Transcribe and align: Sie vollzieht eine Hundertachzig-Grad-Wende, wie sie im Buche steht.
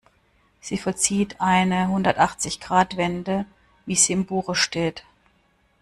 Sie 0.61 0.79
vollzieht 0.79 1.35
eine 1.41 1.87
Hundertachzig-Grad-Wende, 1.89 3.45
wie 3.85 3.95
sie 3.95 4.13
im 4.13 4.25
Buche 4.25 4.55
steht. 4.55 5.03